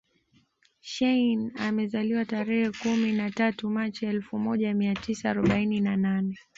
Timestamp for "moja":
4.39-4.73